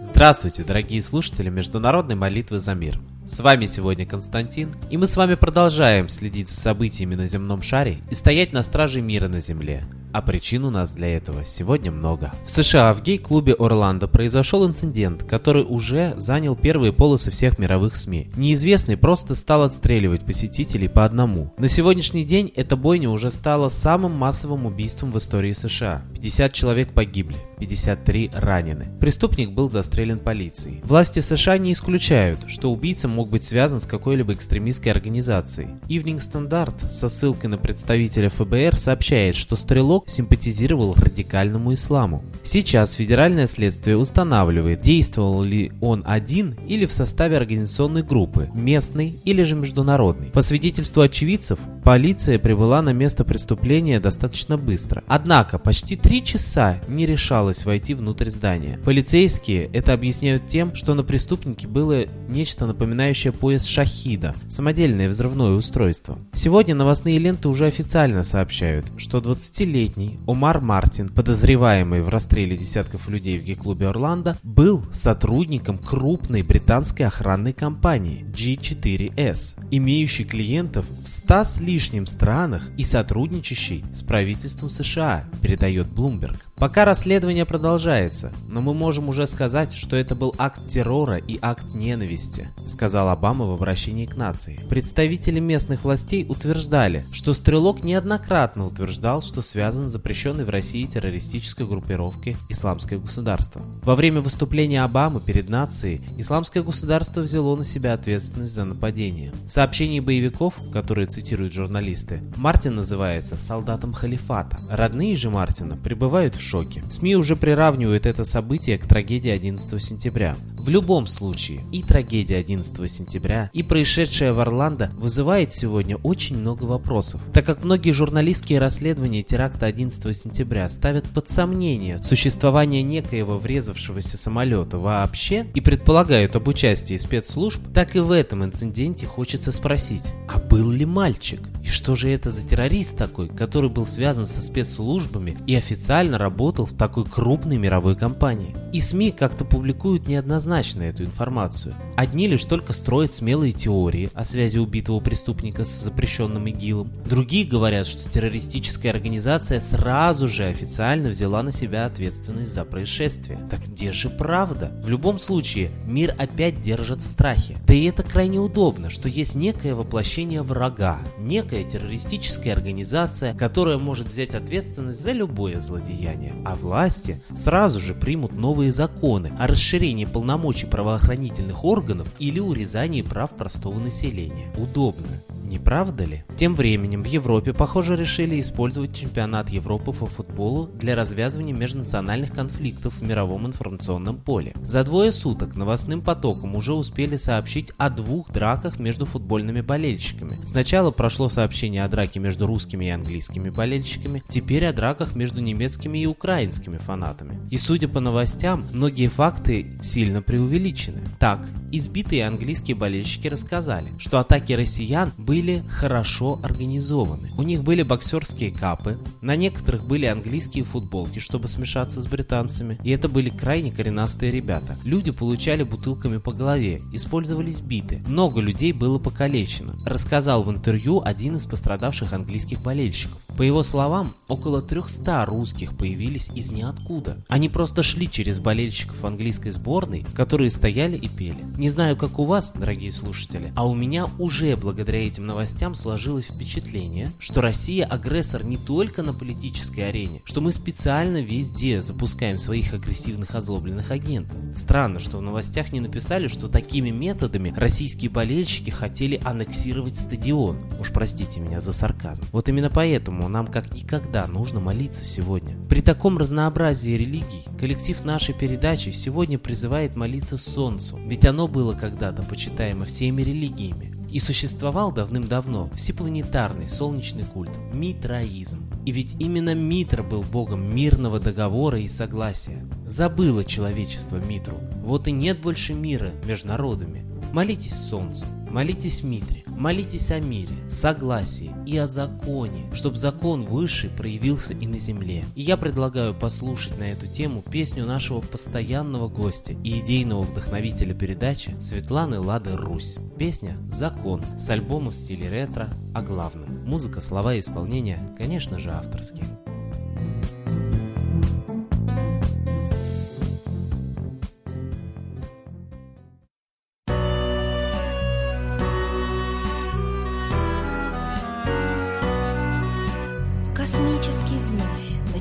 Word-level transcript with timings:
Здравствуйте, 0.00 0.64
дорогие 0.64 1.00
слушатели 1.00 1.48
Международной 1.48 2.16
молитвы 2.16 2.58
за 2.58 2.74
мир. 2.74 2.98
С 3.28 3.40
вами 3.40 3.66
сегодня 3.66 4.06
Константин, 4.06 4.70
и 4.88 4.96
мы 4.96 5.06
с 5.06 5.14
вами 5.14 5.34
продолжаем 5.34 6.08
следить 6.08 6.48
за 6.48 6.58
событиями 6.58 7.14
на 7.14 7.26
земном 7.26 7.60
шаре 7.60 7.98
и 8.10 8.14
стоять 8.14 8.54
на 8.54 8.62
страже 8.62 9.02
мира 9.02 9.28
на 9.28 9.40
земле. 9.40 9.84
А 10.12 10.22
причин 10.22 10.64
у 10.64 10.70
нас 10.70 10.92
для 10.92 11.16
этого 11.16 11.44
сегодня 11.44 11.90
много. 11.90 12.32
В 12.46 12.50
США 12.50 12.94
в 12.94 13.02
гей-клубе 13.02 13.52
Орландо 13.52 14.08
произошел 14.08 14.66
инцидент, 14.66 15.24
который 15.24 15.64
уже 15.68 16.14
занял 16.16 16.56
первые 16.56 16.92
полосы 16.92 17.30
всех 17.30 17.58
мировых 17.58 17.94
СМИ. 17.94 18.30
Неизвестный 18.36 18.96
просто 18.96 19.34
стал 19.34 19.64
отстреливать 19.64 20.22
посетителей 20.22 20.88
по 20.88 21.04
одному. 21.04 21.52
На 21.58 21.68
сегодняшний 21.68 22.24
день 22.24 22.50
эта 22.56 22.74
бойня 22.76 23.10
уже 23.10 23.30
стала 23.30 23.68
самым 23.68 24.12
массовым 24.12 24.64
убийством 24.64 25.12
в 25.12 25.18
истории 25.18 25.52
США. 25.52 26.02
50 26.14 26.52
человек 26.54 26.94
погибли, 26.94 27.36
53 27.60 28.30
ранены. 28.34 28.86
Преступник 29.00 29.50
был 29.50 29.70
застрелен 29.70 30.20
полицией. 30.20 30.80
Власти 30.84 31.20
США 31.20 31.58
не 31.58 31.72
исключают, 31.72 32.40
что 32.46 32.72
убийца 32.72 33.08
мог 33.18 33.30
быть 33.30 33.42
связан 33.42 33.80
с 33.80 33.86
какой-либо 33.86 34.32
экстремистской 34.32 34.92
организацией. 34.92 35.70
Evening 35.88 36.18
Standard 36.18 36.88
со 36.88 37.08
ссылкой 37.08 37.50
на 37.50 37.58
представителя 37.58 38.28
ФБР 38.28 38.76
сообщает, 38.76 39.34
что 39.34 39.56
стрелок 39.56 40.08
симпатизировал 40.08 40.94
радикальному 40.94 41.74
исламу. 41.74 42.22
Сейчас 42.44 42.92
федеральное 42.92 43.48
следствие 43.48 43.96
устанавливает, 43.96 44.82
действовал 44.82 45.42
ли 45.42 45.72
он 45.80 46.04
один 46.06 46.54
или 46.68 46.86
в 46.86 46.92
составе 46.92 47.36
организационной 47.36 48.04
группы, 48.04 48.50
местной 48.54 49.18
или 49.24 49.42
же 49.42 49.56
международной. 49.56 50.28
По 50.28 50.42
свидетельству 50.42 51.02
очевидцев, 51.02 51.58
полиция 51.82 52.38
прибыла 52.38 52.82
на 52.82 52.92
место 52.92 53.24
преступления 53.24 53.98
достаточно 53.98 54.56
быстро. 54.56 55.02
Однако 55.08 55.58
почти 55.58 55.96
три 55.96 56.22
часа 56.22 56.76
не 56.86 57.04
решалось 57.04 57.64
войти 57.64 57.94
внутрь 57.94 58.30
здания. 58.30 58.78
Полицейские 58.84 59.64
это 59.72 59.92
объясняют 59.92 60.46
тем, 60.46 60.76
что 60.76 60.94
на 60.94 61.02
преступнике 61.02 61.66
было 61.66 62.04
нечто 62.28 62.64
напоминающее 62.66 63.07
пояс 63.32 63.64
шахида, 63.64 64.34
самодельное 64.48 65.08
взрывное 65.08 65.52
устройство. 65.52 66.18
Сегодня 66.32 66.74
новостные 66.74 67.18
ленты 67.18 67.48
уже 67.48 67.66
официально 67.66 68.22
сообщают, 68.22 68.86
что 68.96 69.18
20-летний 69.18 70.18
Омар 70.26 70.60
Мартин, 70.60 71.08
подозреваемый 71.08 72.02
в 72.02 72.08
расстреле 72.08 72.56
десятков 72.56 73.08
людей 73.08 73.38
в 73.38 73.44
гей-клубе 73.44 73.88
Орландо, 73.88 74.36
был 74.42 74.84
сотрудником 74.92 75.78
крупной 75.78 76.42
британской 76.42 77.06
охранной 77.06 77.52
компании 77.52 78.24
G4S, 78.32 79.56
имеющей 79.70 80.24
клиентов 80.24 80.86
в 81.02 81.08
100 81.08 81.44
с 81.44 81.60
лишним 81.60 82.06
странах 82.06 82.70
и 82.76 82.84
сотрудничающей 82.84 83.84
с 83.92 84.02
правительством 84.02 84.70
США, 84.70 85.24
передает 85.42 85.86
Bloomberg. 85.86 86.36
Пока 86.58 86.84
расследование 86.84 87.44
продолжается, 87.44 88.32
но 88.48 88.60
мы 88.60 88.74
можем 88.74 89.08
уже 89.08 89.28
сказать, 89.28 89.72
что 89.72 89.94
это 89.94 90.16
был 90.16 90.34
акт 90.38 90.66
террора 90.68 91.16
и 91.16 91.38
акт 91.40 91.72
ненависти, 91.72 92.48
сказал 92.66 93.10
Обама 93.10 93.44
в 93.46 93.52
обращении 93.52 94.06
к 94.06 94.16
нации. 94.16 94.58
Представители 94.68 95.38
местных 95.38 95.84
властей 95.84 96.26
утверждали, 96.28 97.04
что 97.12 97.32
стрелок 97.32 97.84
неоднократно 97.84 98.66
утверждал, 98.66 99.22
что 99.22 99.40
связан 99.40 99.88
с 99.88 99.92
запрещенной 99.92 100.44
в 100.44 100.50
России 100.50 100.84
террористической 100.84 101.64
группировкой 101.64 102.36
«Исламское 102.48 102.98
государство». 102.98 103.62
Во 103.84 103.94
время 103.94 104.20
выступления 104.20 104.82
Обамы 104.82 105.20
перед 105.20 105.48
нацией 105.48 106.02
«Исламское 106.18 106.64
государство» 106.64 107.20
взяло 107.20 107.54
на 107.54 107.64
себя 107.64 107.94
ответственность 107.94 108.52
за 108.52 108.64
нападение. 108.64 109.32
В 109.46 109.52
сообщении 109.52 110.00
боевиков, 110.00 110.56
которые 110.72 111.06
цитируют 111.06 111.52
журналисты, 111.52 112.20
Мартин 112.36 112.74
называется 112.74 113.36
солдатом 113.36 113.92
халифата. 113.92 114.58
Родные 114.68 115.14
же 115.14 115.30
Мартина 115.30 115.76
пребывают 115.76 116.34
в 116.34 116.47
шоке. 116.48 116.82
СМИ 116.88 117.16
уже 117.16 117.36
приравнивают 117.36 118.06
это 118.06 118.24
событие 118.24 118.78
к 118.78 118.86
трагедии 118.86 119.30
11 119.30 119.82
сентября. 119.82 120.34
В 120.56 120.70
любом 120.70 121.06
случае, 121.06 121.60
и 121.72 121.82
трагедия 121.82 122.36
11 122.36 122.90
сентября, 122.90 123.50
и 123.52 123.62
происшедшее 123.62 124.32
в 124.32 124.40
Орландо 124.40 124.90
вызывает 124.96 125.52
сегодня 125.52 125.96
очень 125.98 126.38
много 126.38 126.64
вопросов, 126.64 127.20
так 127.34 127.44
как 127.44 127.64
многие 127.64 127.92
журналистские 127.92 128.58
расследования 128.58 129.22
теракта 129.22 129.66
11 129.66 130.16
сентября 130.16 130.68
ставят 130.70 131.04
под 131.04 131.28
сомнение 131.30 131.98
существование 131.98 132.82
некоего 132.82 133.38
врезавшегося 133.38 134.16
самолета 134.16 134.78
вообще 134.78 135.46
и 135.54 135.60
предполагают 135.60 136.34
об 136.36 136.48
участии 136.48 136.96
спецслужб, 136.96 137.60
так 137.74 137.94
и 137.94 138.00
в 138.00 138.10
этом 138.10 138.44
инциденте 138.44 139.06
хочется 139.06 139.52
спросить, 139.52 140.04
а 140.28 140.38
был 140.38 140.70
ли 140.70 140.86
мальчик? 140.86 141.40
И 141.62 141.68
что 141.68 141.94
же 141.94 142.08
это 142.08 142.30
за 142.30 142.46
террорист 142.46 142.96
такой, 142.96 143.28
который 143.28 143.68
был 143.68 143.86
связан 143.86 144.24
со 144.24 144.40
спецслужбами 144.40 145.36
и 145.46 145.54
официально 145.54 146.16
работал 146.16 146.37
в 146.38 146.76
такой 146.76 147.04
крупной 147.04 147.56
мировой 147.56 147.96
компании? 147.96 148.54
И 148.72 148.80
СМИ 148.80 149.10
как-то 149.10 149.44
публикуют 149.44 150.06
неоднозначно 150.06 150.82
эту 150.82 151.02
информацию. 151.02 151.74
Одни 151.96 152.28
лишь 152.28 152.44
только 152.44 152.72
строят 152.72 153.12
смелые 153.12 153.52
теории 153.52 154.08
о 154.14 154.24
связи 154.24 154.58
убитого 154.58 155.00
преступника 155.00 155.64
с 155.64 155.82
запрещенным 155.82 156.46
ИГИЛом. 156.46 156.92
Другие 157.08 157.44
говорят, 157.44 157.88
что 157.88 158.08
террористическая 158.08 158.92
организация 158.92 159.58
сразу 159.58 160.28
же 160.28 160.44
официально 160.44 161.08
взяла 161.08 161.42
на 161.42 161.50
себя 161.50 161.86
ответственность 161.86 162.54
за 162.54 162.64
происшествие. 162.64 163.40
Так 163.50 163.66
где 163.66 163.92
же 163.92 164.08
правда? 164.08 164.70
В 164.84 164.88
любом 164.88 165.18
случае, 165.18 165.72
мир 165.86 166.14
опять 166.18 166.60
держит 166.60 167.02
в 167.02 167.06
страхе. 167.06 167.58
Да 167.66 167.74
и 167.74 167.84
это 167.84 168.04
крайне 168.04 168.38
удобно, 168.38 168.90
что 168.90 169.08
есть 169.08 169.34
некое 169.34 169.74
воплощение 169.74 170.42
врага, 170.42 171.00
некая 171.18 171.64
террористическая 171.64 172.52
организация, 172.52 173.34
которая 173.34 173.78
может 173.78 174.06
взять 174.06 174.34
ответственность 174.34 175.00
за 175.00 175.10
любое 175.10 175.58
злодеяние. 175.58 176.27
А 176.44 176.56
власти 176.56 177.20
сразу 177.34 177.80
же 177.80 177.94
примут 177.94 178.32
новые 178.32 178.72
законы 178.72 179.32
о 179.38 179.46
расширении 179.46 180.04
полномочий 180.04 180.66
правоохранительных 180.66 181.64
органов 181.64 182.08
или 182.18 182.40
урезании 182.40 183.02
прав 183.02 183.30
простого 183.30 183.78
населения. 183.78 184.52
Удобно. 184.56 185.22
Не 185.48 185.58
правда 185.58 186.04
ли? 186.04 186.24
Тем 186.36 186.54
временем 186.54 187.02
в 187.02 187.06
Европе, 187.06 187.54
похоже, 187.54 187.96
решили 187.96 188.38
использовать 188.38 188.94
чемпионат 188.94 189.48
Европы 189.48 189.92
по 189.92 190.04
футболу 190.04 190.66
для 190.66 190.94
развязывания 190.94 191.54
межнациональных 191.54 192.34
конфликтов 192.34 192.92
в 192.98 193.02
мировом 193.02 193.46
информационном 193.46 194.18
поле. 194.18 194.52
За 194.62 194.84
двое 194.84 195.10
суток 195.10 195.56
новостным 195.56 196.02
потоком 196.02 196.54
уже 196.54 196.74
успели 196.74 197.16
сообщить 197.16 197.72
о 197.78 197.88
двух 197.88 198.30
драках 198.30 198.78
между 198.78 199.06
футбольными 199.06 199.62
болельщиками. 199.62 200.38
Сначала 200.44 200.90
прошло 200.90 201.30
сообщение 201.30 201.82
о 201.82 201.88
драке 201.88 202.20
между 202.20 202.46
русскими 202.46 202.84
и 202.84 202.90
английскими 202.90 203.48
болельщиками, 203.48 204.22
теперь 204.28 204.66
о 204.66 204.74
драках 204.74 205.14
между 205.14 205.40
немецкими 205.40 205.96
и 205.96 206.06
украинскими 206.06 206.76
фанатами. 206.76 207.40
И 207.50 207.56
судя 207.56 207.88
по 207.88 208.00
новостям, 208.00 208.66
многие 208.74 209.08
факты 209.08 209.78
сильно 209.80 210.20
преувеличены. 210.20 211.00
Так, 211.18 211.40
избитые 211.72 212.26
английские 212.26 212.76
болельщики 212.76 213.28
рассказали, 213.28 213.88
что 213.98 214.18
атаки 214.18 214.52
россиян 214.52 215.10
были 215.16 215.37
были 215.38 215.62
хорошо 215.68 216.40
организованы. 216.42 217.30
У 217.38 217.42
них 217.42 217.62
были 217.62 217.84
боксерские 217.84 218.50
капы, 218.50 218.98
на 219.20 219.36
некоторых 219.36 219.86
были 219.86 220.06
английские 220.06 220.64
футболки, 220.64 221.20
чтобы 221.20 221.46
смешаться 221.46 222.02
с 222.02 222.08
британцами, 222.08 222.76
и 222.82 222.90
это 222.90 223.08
были 223.08 223.30
крайне 223.30 223.70
коренастые 223.70 224.32
ребята. 224.32 224.76
Люди 224.82 225.12
получали 225.12 225.62
бутылками 225.62 226.16
по 226.16 226.32
голове, 226.32 226.82
использовались 226.92 227.60
биты. 227.60 228.02
Много 228.08 228.40
людей 228.40 228.72
было 228.72 228.98
покалечено, 228.98 229.76
рассказал 229.86 230.42
в 230.42 230.50
интервью 230.50 231.02
один 231.04 231.36
из 231.36 231.46
пострадавших 231.46 232.12
английских 232.12 232.60
болельщиков. 232.60 233.18
По 233.36 233.42
его 233.42 233.62
словам, 233.62 234.14
около 234.26 234.60
300 234.60 235.24
русских 235.26 235.76
появились 235.76 236.30
из 236.34 236.50
ниоткуда. 236.50 237.18
Они 237.28 237.48
просто 237.48 237.84
шли 237.84 238.10
через 238.10 238.40
болельщиков 238.40 239.04
английской 239.04 239.52
сборной, 239.52 240.04
которые 240.16 240.50
стояли 240.50 240.96
и 240.96 241.06
пели. 241.06 241.44
Не 241.56 241.70
знаю, 241.70 241.96
как 241.96 242.18
у 242.18 242.24
вас, 242.24 242.52
дорогие 242.52 242.90
слушатели, 242.90 243.52
а 243.54 243.68
у 243.68 243.74
меня 243.76 244.08
уже 244.18 244.56
благодаря 244.56 245.06
этим 245.06 245.27
новостям 245.28 245.76
сложилось 245.76 246.26
впечатление, 246.26 247.12
что 247.20 247.40
Россия 247.40 247.86
агрессор 247.86 248.44
не 248.44 248.56
только 248.56 249.02
на 249.02 249.12
политической 249.12 249.88
арене, 249.88 250.22
что 250.24 250.40
мы 250.40 250.52
специально 250.52 251.22
везде 251.22 251.80
запускаем 251.80 252.38
своих 252.38 252.74
агрессивных 252.74 253.34
озлобленных 253.34 253.92
агентов. 253.92 254.36
Странно, 254.56 254.98
что 254.98 255.18
в 255.18 255.22
новостях 255.22 255.72
не 255.72 255.80
написали, 255.80 256.26
что 256.26 256.48
такими 256.48 256.90
методами 256.90 257.54
российские 257.56 258.10
болельщики 258.10 258.70
хотели 258.70 259.20
аннексировать 259.24 259.96
стадион. 259.96 260.58
Уж 260.80 260.92
простите 260.92 261.40
меня 261.40 261.60
за 261.60 261.72
сарказм. 261.72 262.24
Вот 262.32 262.48
именно 262.48 262.70
поэтому 262.70 263.28
нам 263.28 263.46
как 263.46 263.72
никогда 263.74 264.26
нужно 264.26 264.60
молиться 264.60 265.04
сегодня. 265.04 265.56
При 265.68 265.82
таком 265.82 266.18
разнообразии 266.18 266.96
религий 266.96 267.44
коллектив 267.60 268.02
нашей 268.04 268.34
передачи 268.34 268.90
сегодня 268.90 269.38
призывает 269.38 269.94
молиться 269.94 270.38
Солнцу, 270.38 270.98
ведь 271.04 271.26
оно 271.26 271.46
было 271.46 271.74
когда-то 271.74 272.22
почитаемо 272.22 272.86
всеми 272.86 273.22
религиями. 273.22 273.97
И 274.10 274.20
существовал 274.20 274.90
давным-давно 274.90 275.70
всепланетарный 275.74 276.68
солнечный 276.68 277.24
культ– 277.24 277.58
митраизм. 277.72 278.68
И 278.86 278.92
ведь 278.92 279.16
именно 279.18 279.54
Митра 279.54 280.02
был 280.02 280.22
богом 280.22 280.74
мирного 280.74 281.20
договора 281.20 281.78
и 281.78 281.88
согласия. 281.88 282.66
Забыло 282.86 283.44
человечество 283.44 284.16
Митру. 284.16 284.58
Вот 284.82 285.08
и 285.08 285.12
нет 285.12 285.40
больше 285.40 285.74
мира 285.74 286.12
между 286.26 286.48
народами. 286.48 287.04
Молитесь 287.32 287.76
солнцу, 287.76 288.24
молитесь 288.50 289.02
Митре, 289.02 289.44
молитесь 289.58 290.10
о 290.10 290.20
мире, 290.20 290.54
согласии 290.68 291.50
и 291.66 291.76
о 291.76 291.86
законе, 291.86 292.72
чтобы 292.72 292.96
закон 292.96 293.44
высший 293.44 293.90
проявился 293.90 294.54
и 294.54 294.66
на 294.66 294.78
земле. 294.78 295.24
И 295.34 295.42
я 295.42 295.56
предлагаю 295.56 296.14
послушать 296.14 296.78
на 296.78 296.84
эту 296.84 297.06
тему 297.06 297.42
песню 297.42 297.84
нашего 297.84 298.20
постоянного 298.20 299.08
гостя 299.08 299.54
и 299.64 299.80
идейного 299.80 300.22
вдохновителя 300.22 300.94
передачи 300.94 301.54
Светланы 301.60 302.20
Лады 302.20 302.56
Русь. 302.56 302.96
Песня 303.18 303.56
«Закон» 303.68 304.22
с 304.38 304.48
альбома 304.48 304.92
в 304.92 304.94
стиле 304.94 305.28
ретро, 305.28 305.68
а 305.94 306.02
главным– 306.02 306.64
музыка, 306.66 307.00
слова 307.00 307.34
и 307.34 307.40
исполнение, 307.40 307.98
конечно 308.16 308.58
же, 308.60 308.70
авторские. 308.70 309.26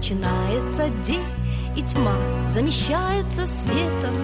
Начинается 0.09 0.87
день, 1.05 1.25
и 1.75 1.81
тьма 1.81 2.15
замещается 2.47 3.45
светом, 3.45 4.15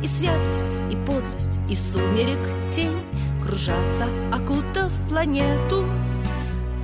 И 0.00 0.06
святость, 0.06 0.78
и 0.88 0.94
подлость, 0.94 1.58
и 1.68 1.74
сумерек 1.74 2.38
тень 2.72 3.02
Кружатся, 3.42 4.06
окутав 4.32 4.92
планету. 5.08 5.84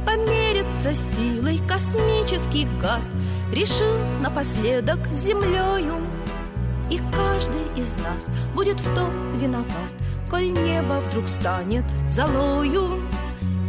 Помериться 0.04 0.92
силой 0.92 1.60
космический 1.68 2.66
гад 2.82 3.02
Решил 3.52 3.96
напоследок 4.20 4.98
землею. 5.12 6.04
И 6.90 6.98
каждый 7.12 7.80
из 7.80 7.94
нас 7.94 8.26
будет 8.56 8.80
в 8.80 8.92
том 8.96 9.38
виноват, 9.38 9.92
Коль 10.28 10.50
небо 10.50 11.00
вдруг 11.08 11.28
станет 11.28 11.84
золою. 12.10 13.04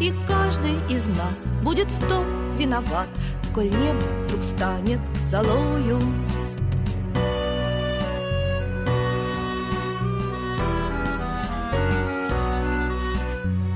И 0.02 0.12
каждый 0.28 0.74
из 0.90 1.06
нас 1.10 1.38
будет 1.62 1.88
в 1.90 2.10
том 2.10 2.56
виноват, 2.58 3.08
коль 3.54 3.70
небо 3.70 4.06
вдруг 4.26 4.44
станет 4.44 5.00
золою. 5.30 6.00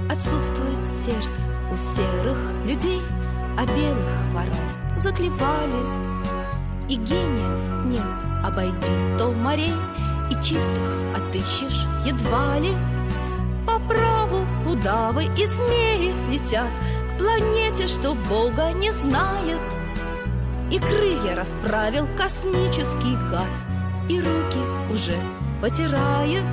Отсутствует 0.10 0.80
сердце 1.04 1.44
у 1.72 1.78
серых 1.78 2.38
людей, 2.66 3.02
а 3.58 3.66
белых 3.66 4.34
ворон 4.34 4.98
заклевали. 4.98 6.06
И 6.88 6.96
гениев 6.96 7.86
нет, 7.86 8.02
обойди 8.44 9.16
сто 9.16 9.32
морей, 9.32 9.74
и 10.32 10.36
чистых 10.36 10.90
отыщешь 11.16 11.86
едва 12.06 12.60
ли. 12.60 12.74
По 13.68 13.80
праву 13.80 14.46
удавы 14.66 15.26
и 15.26 15.46
змеи 15.48 16.14
летят 16.32 16.70
планете, 17.18 17.88
что 17.88 18.14
Бога 18.14 18.72
не 18.72 18.92
знает. 18.92 19.62
И 20.72 20.80
крылья 20.80 21.36
расправил 21.36 22.08
космический 22.18 23.16
гад, 23.30 23.50
И 24.10 24.20
руки 24.20 24.60
уже 24.92 25.16
потирает. 25.62 26.44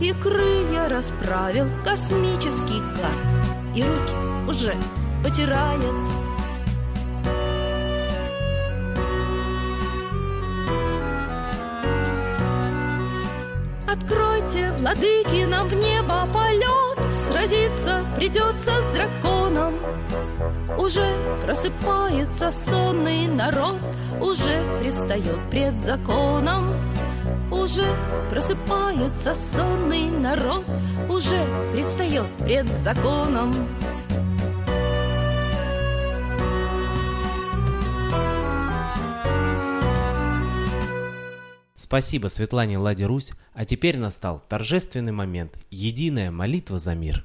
И 0.00 0.12
крылья 0.12 0.88
расправил 0.88 1.66
космический 1.84 2.80
гад, 2.96 3.76
И 3.76 3.82
руки 3.82 4.14
уже 4.48 4.74
потирает. 5.22 5.94
Откройте, 13.86 14.72
владыки, 14.78 15.44
нам 15.44 15.66
в 15.66 15.74
небо 15.74 16.28
полет 16.32 16.98
Сразиться 17.28 18.04
придется 18.16 18.70
с 18.70 18.94
драконом 18.94 19.35
Уже 20.78 21.06
просыпается 21.42 22.50
сонный 22.50 23.26
народ 23.26 23.80
Уже 24.20 24.62
предстает 24.78 25.38
пред 25.50 25.78
законом. 25.80 26.74
Уже 27.50 27.86
просыпается 28.30 29.34
сонный 29.34 30.10
народ 30.10 30.64
Уже 31.08 31.40
предстает 31.72 32.26
пред 32.38 32.66
законом. 32.82 33.52
Спасибо 41.74 42.26
Светлане 42.26 42.78
Ладе 42.78 43.06
Русь, 43.06 43.32
а 43.54 43.64
теперь 43.64 43.96
настал 43.96 44.40
торжественный 44.40 45.12
момент– 45.12 45.52
единая 45.70 46.32
молитва 46.32 46.80
за 46.80 46.96
мир. 46.96 47.24